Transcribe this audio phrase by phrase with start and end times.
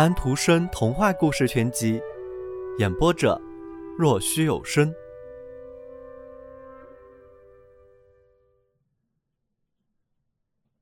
[0.00, 2.00] 安徒生童话故事全集，
[2.78, 3.38] 演播者：
[3.98, 4.90] 若虚有声。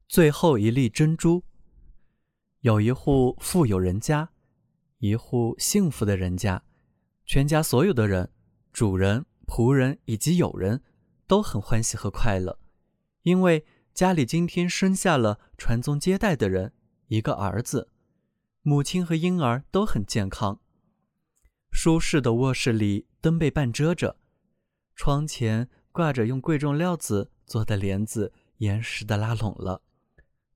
[0.06, 1.42] 最后一粒珍珠。
[2.60, 4.30] 有一户富有人家，
[4.98, 6.62] 一户幸福的人家，
[7.26, 8.30] 全家所有的人，
[8.72, 10.80] 主人、仆人以及友人，
[11.26, 12.56] 都很欢喜和快乐，
[13.22, 16.72] 因为家里今天生下了传宗接代的人，
[17.08, 17.88] 一个儿子。
[18.68, 20.60] 母亲和婴儿都很健康。
[21.70, 24.18] 舒适的卧室里灯被半遮着，
[24.94, 29.80] 窗前挂着用贵重料子做的帘子，严实的拉拢了。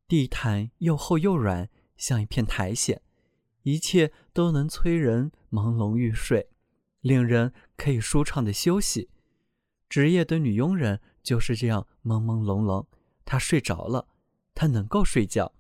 [0.07, 3.01] 地毯又厚又软，像一片苔藓，
[3.63, 6.51] 一切都能催人朦胧欲睡，
[7.01, 9.09] 令人可以舒畅的休息。
[9.89, 12.85] 职业的女佣人就是这样朦朦胧胧，
[13.25, 14.07] 她睡着了，
[14.55, 15.55] 她能够睡觉，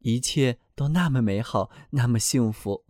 [0.00, 0.58] 一切。
[0.78, 2.84] 都那么美好，那么幸福。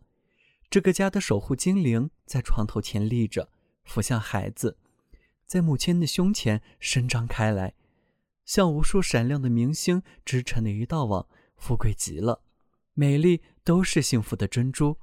[0.69, 3.50] 这个家的守护精灵在床头前立着，
[3.83, 4.77] 俯向孩子，
[5.46, 7.72] 在母亲的胸前伸张开来，
[8.44, 12.42] 像无数闪亮的明星织成的一道网，富贵极了，
[12.92, 14.98] 美丽都是幸福的珍珠。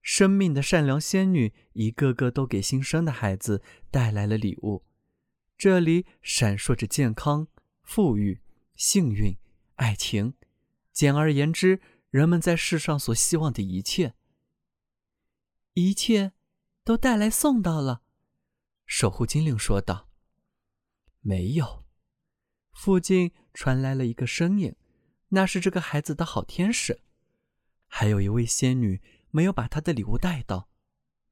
[0.00, 4.84] 生命的善良仙女一个个都给新生的孩子带来了礼物，
[5.58, 7.48] 这里闪烁着健康、
[7.82, 8.40] 富裕、
[8.76, 9.36] 幸运、
[9.74, 10.34] 爱情，
[10.94, 11.82] 简而言之。
[12.08, 14.14] 人们在世上所希望的一切，
[15.72, 16.30] 一切
[16.84, 18.02] 都带来送到了。
[18.86, 20.08] 守护精灵说道
[21.18, 21.84] ：“没有。”
[22.72, 24.76] 附近传来了一个声音，
[25.30, 27.00] 那是这个孩子的好天使。
[27.88, 30.68] 还有一位仙女没有把她的礼物带到，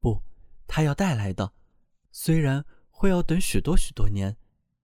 [0.00, 0.24] 不，
[0.66, 1.52] 她要带来的，
[2.10, 4.36] 虽然会要等许多许多年，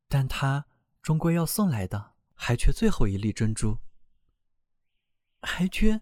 [0.08, 0.66] 但她
[1.02, 3.80] 终归要送来的，还缺最后一粒珍珠。
[5.40, 6.00] 还缺，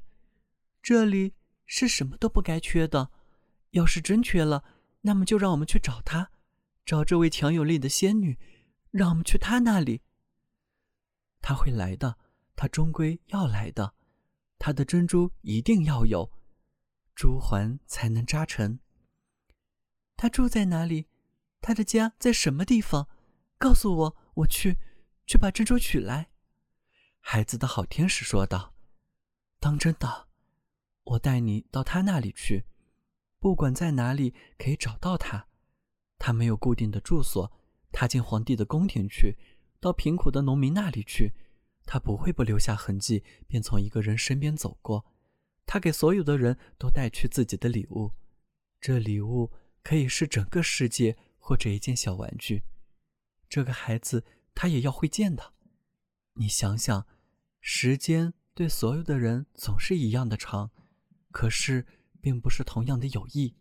[0.82, 1.34] 这里
[1.66, 3.10] 是什么都不该缺的。
[3.70, 4.64] 要是真缺了，
[5.02, 6.30] 那么就让我们去找她，
[6.84, 8.38] 找这位强有力的仙女，
[8.90, 10.02] 让我们去她那里。
[11.42, 12.16] 她会来的，
[12.54, 13.94] 她终归要来的。
[14.58, 16.32] 她的珍珠一定要有，
[17.14, 18.78] 珠环才能扎成。
[20.16, 21.08] 她住在哪里？
[21.60, 23.08] 她的家在什么地方？
[23.58, 24.78] 告诉我，我去，
[25.26, 26.30] 去把珍珠取来。
[27.20, 28.75] 孩子的好天使说道。
[29.58, 30.28] 当真的，
[31.04, 32.64] 我带你到他那里去，
[33.38, 35.48] 不管在哪里可以找到他。
[36.18, 37.52] 他没有固定的住所，
[37.92, 39.36] 他进皇帝的宫廷去，
[39.80, 41.32] 到贫苦的农民那里去，
[41.84, 45.04] 他不会不留下痕迹，便从一个人身边走过。
[45.64, 48.12] 他给所有的人都带去自己的礼物，
[48.80, 49.52] 这礼物
[49.82, 52.62] 可以是整个世界，或者一件小玩具。
[53.48, 54.24] 这个孩子
[54.54, 55.54] 他也要会见的。
[56.34, 57.06] 你想想，
[57.60, 58.34] 时间。
[58.56, 60.70] 对所有的人总是一样的长，
[61.30, 61.86] 可是
[62.22, 63.54] 并不是同样的友谊。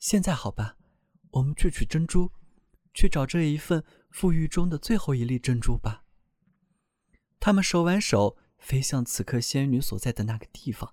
[0.00, 0.76] 现在好吧，
[1.30, 2.32] 我们去取珍珠，
[2.92, 6.02] 去找这一份富裕中的最后一粒珍珠吧。
[7.38, 10.92] 他们手挽手飞向此刻仙女所在的那个地方。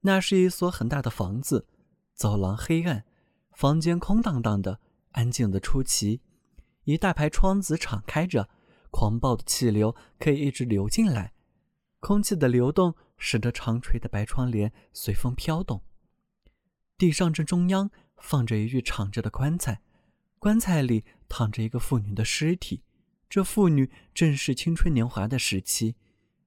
[0.00, 1.68] 那是一所很大的房子，
[2.12, 3.04] 走廊黑暗，
[3.52, 4.80] 房间空荡荡的，
[5.12, 6.22] 安静的出奇。
[6.82, 8.48] 一大排窗子敞开着，
[8.90, 11.34] 狂暴的气流可以一直流进来。
[12.06, 15.82] 空气的流动使得长垂的白窗帘随风飘动。
[16.96, 19.80] 地上正中央放着一具敞着的棺材，
[20.38, 22.84] 棺材里躺着一个妇女的尸体。
[23.28, 25.96] 这妇女正是青春年华的时期，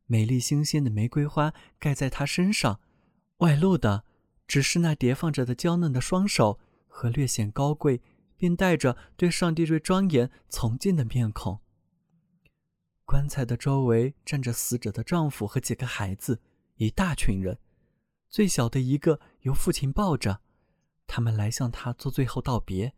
[0.05, 2.79] 美丽新鲜的玫瑰花盖在她身上，
[3.39, 4.05] 外露的
[4.47, 8.01] 只是那叠放着的娇嫩的双手和略显高贵
[8.37, 11.59] 并带着对上帝最庄严崇敬的面孔。
[13.09, 16.43] 棺材的周围站着死者的丈夫和几个孩子，
[16.75, 17.57] 一大群人。
[18.29, 20.41] 最小的一个由父亲抱着，
[21.07, 22.93] 他们来向他做最后道别。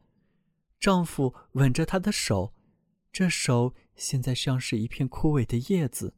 [0.78, 2.54] 丈夫吻着她的手，
[3.10, 6.14] 这手现在像是一片枯萎的叶子，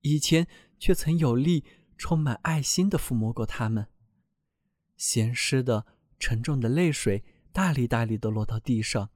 [0.00, 0.46] 以前
[0.78, 1.62] 却曾有力、
[1.98, 3.88] 充满爱心的抚摸过他们。
[4.96, 5.84] 咸湿的、
[6.18, 7.22] 沉重的泪水
[7.52, 9.10] 大粒大粒的落到地上，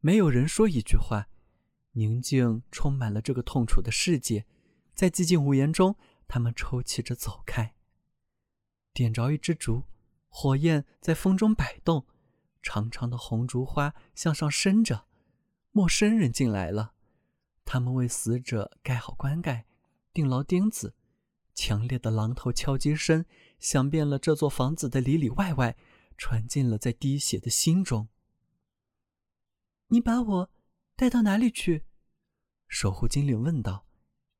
[0.00, 1.30] 没有人说一句话。
[1.92, 4.46] 宁静充满了这个痛楚的世界，
[4.94, 5.96] 在寂静无言中，
[6.26, 7.74] 他们抽泣着走开。
[8.94, 9.84] 点着一支烛，
[10.28, 12.06] 火焰在风中摆动，
[12.62, 15.06] 长长的红烛花向上伸着。
[15.70, 16.94] 陌生人进来了，
[17.64, 19.66] 他们为死者盖好棺盖，
[20.12, 20.94] 钉牢钉子。
[21.54, 23.26] 强烈的榔头敲击声
[23.58, 25.76] 响遍了这座房子的里里外外，
[26.16, 28.08] 传进了在滴血的心中。
[29.88, 30.50] 你把我。
[30.96, 31.84] 带到哪里去？
[32.68, 33.86] 守护精灵问道。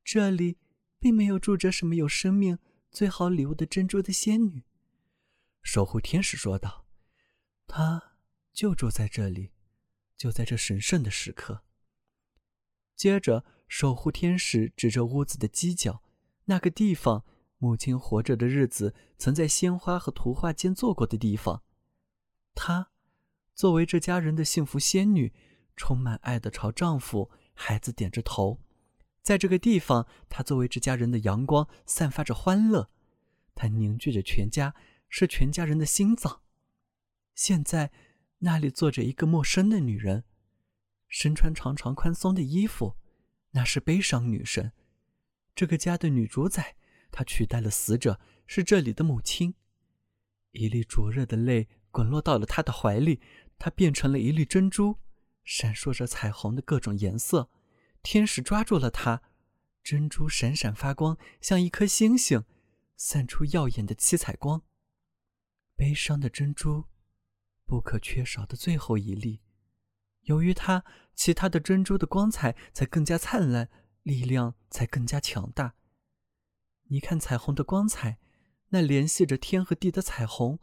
[0.04, 0.58] 这里
[0.98, 2.58] 并没有住着什么有生命、
[2.90, 4.64] 最好礼物的珍珠的仙女。
[5.62, 6.86] 守护天使说道
[7.68, 8.16] ：“他
[8.52, 9.52] 就住在这里，
[10.16, 11.64] 就在这神圣的时刻。”
[12.96, 16.02] 接着，守护天使指着屋子的犄角，
[16.46, 17.24] 那个地方，
[17.58, 21.62] 母亲活着的日子曾在鲜花和图画间坐过的地方。
[22.54, 22.90] 她，
[23.54, 25.32] 作为这家人的幸福仙女，
[25.82, 28.60] 充满爱的朝丈夫、孩子点着头。
[29.20, 32.88] 在这个地方，她作为这家人的阳光，散发着欢乐。
[33.56, 34.76] 她凝聚着全家，
[35.08, 36.42] 是全家人的心脏。
[37.34, 37.90] 现在，
[38.38, 40.22] 那里坐着一个陌生的女人。
[41.08, 42.96] 身穿长长宽松的衣服，
[43.50, 44.70] 那是悲伤女神，
[45.52, 46.76] 这个家的女主宰。
[47.10, 49.56] 她取代了死者，是这里的母亲。
[50.52, 53.20] 一粒灼热的泪滚落到了她的怀里，
[53.58, 54.98] 她变成了一粒珍珠，
[55.44, 57.50] 闪烁着彩虹的各种颜色。
[58.02, 59.22] 天使抓住了它，
[59.82, 62.44] 珍珠闪闪发光，像一颗星星，
[62.96, 64.62] 散出耀眼的七彩光。
[65.76, 66.86] 悲伤的珍珠，
[67.64, 69.40] 不可缺少的最后一粒。
[70.22, 70.84] 由于它，
[71.14, 73.68] 其他的珍珠的光彩才更加灿烂，
[74.02, 75.74] 力量才更加强大。
[76.88, 78.18] 你看彩虹的光彩，
[78.68, 80.58] 那联系着天和地的彩虹。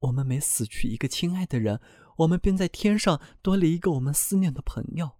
[0.00, 1.80] 我们每死去一个亲爱的人，
[2.16, 5.12] 我们便在天上多了一个我们思念的朋友。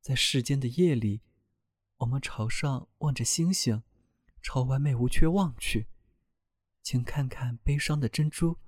[0.00, 1.20] 在世间的夜里，
[1.98, 3.82] 我们朝上望着星星，
[4.42, 5.86] 朝完美无缺望去，
[6.82, 8.58] 请看看悲伤的珍珠，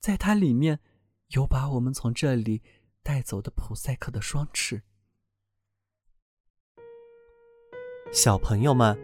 [0.00, 0.80] 在它里面
[1.28, 2.62] 有把我们从这里。
[3.06, 4.80] 带走的普赛克的双翅。
[8.10, 8.98] 小朋友们，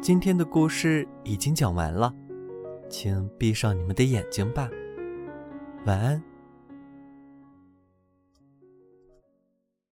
[0.00, 2.14] 今天的故事已经讲完了，
[2.88, 4.70] 请闭上你们的眼睛吧，
[5.84, 6.22] 晚安。